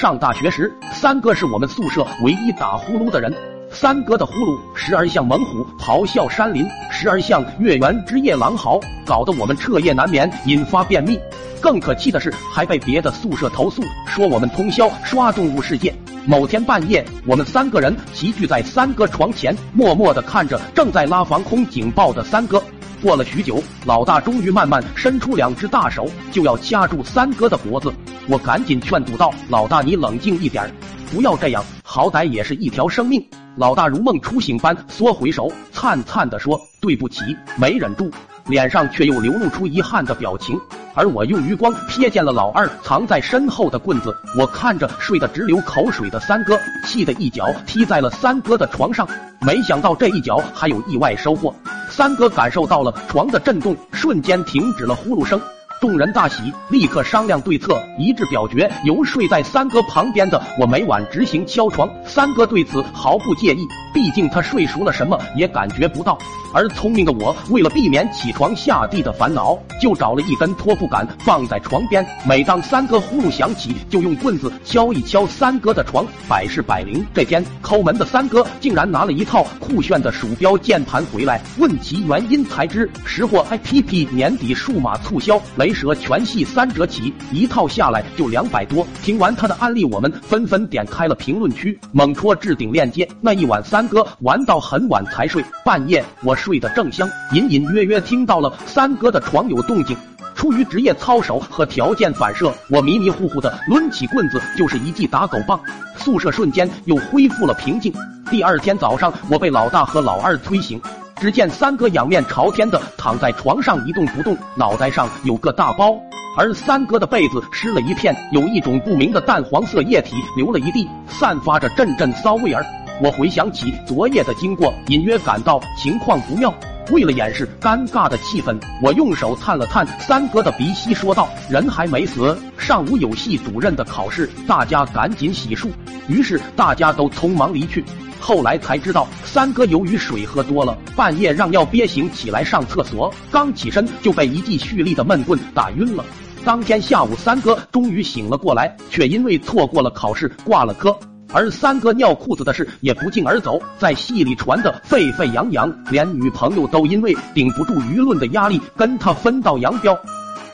[0.00, 3.34] 上大学时，三哥是我们宿舍唯一打呼噜的人。
[3.68, 11.18] 三哥的呼噜时而像猛虎咆哮山林，时而像月圆之夜狼嚎，搞得我们彻夜难眠，引发便秘。
[11.60, 15.90] 更可气的是，还被别的宿舍投诉，说我们通宵刷《动物世界》。
[16.24, 22.62] 某天半夜，我们三个人齐聚在三哥床前，默默的看着正在拉防空警报的三哥。
[23.02, 27.92] 过了许久，老大终于慢慢伸出两只大手，就要掐住三哥的脖子。
[28.30, 30.70] 我赶紧劝阻道：“老大，你冷静一点，
[31.10, 33.26] 不要这样，好歹也是一条生命。”
[33.56, 37.22] 老大如梦初醒般缩回手，灿灿地说：“对不起，
[37.56, 38.10] 没忍住。”
[38.46, 40.60] 脸上却又流露出遗憾的表情。
[40.94, 49.08] 而我用余光瞥见了老二藏在身后的棍子，我看着睡得直流口水的三哥，气得一脚踢在了三哥的床上。
[49.40, 51.54] 没想到这一脚还有意外收获。
[51.88, 55.40] 三哥感受到了床的震动，瞬间停止了呼噜声。
[55.80, 61.88] 众人大喜，立刻商量对策，一致表决由睡在三哥旁边的我每晚执行敲床。
[62.04, 66.18] 三哥对此毫不介意，毕竟他睡熟了，什么也感觉不到。
[66.52, 72.04] 而聪明的我，为了避免起床下地的烦恼，就找了一根拖布杆放在床边。
[72.26, 77.06] 每当三哥呼噜响起，就用棍子敲一敲三哥的床，百试百灵。
[77.14, 88.86] 这天抠门的三哥竟然拿了一套酷炫的鼠标键盘回来，问其原因才知识货 APP 年底数码促销，雷蛇全系三折起，一套下来就两百多。
[89.02, 93.06] 听完他的安利，我们纷纷点开了评论区，猛戳置顶链接。
[93.20, 96.38] 那一晚，三哥玩到很晚才睡，半夜我。
[96.38, 99.94] 睡得正香，隐隐约约听到了三哥的床有动静。
[100.36, 105.60] 出于职业操守和条件反射，我迷迷糊糊的抡起棍子就是一记打狗棒，
[105.96, 107.92] 宿舍瞬间又恢复了平静。
[108.30, 110.80] 第二天早上，我被老大和老二推醒，
[111.20, 115.96] 只见三哥仰面朝天的躺在床上一动不动，脑袋上有个大包，
[116.36, 122.64] 而三哥的被子湿了一片，有一种不明的淡黄色液体流了一地，散发着阵阵骚味儿。
[123.02, 126.54] 我回想起昨夜的经过，隐约感到情况不妙。
[126.90, 135.68] 为了掩饰尴尬的气氛，我用手探了探三哥的鼻息，说道：“人还没死，上午有系主任的考试，大家赶紧洗漱。”
[136.08, 137.84] 于是大家都匆忙离去。
[138.20, 146.04] 后来才知道，三哥由于水喝多了，半夜让尿憋醒起来上厕所，刚起身就被一记蓄力的闷棍打晕了。
[146.44, 150.96] 当天下午，三哥终于醒了过来，却因为错过了考试挂了科。
[151.30, 159.94] 而三哥尿裤子的事也不胫而走，在戏里传得沸沸扬扬，连女朋友都因为顶不住舆论的压力跟他分道扬镳。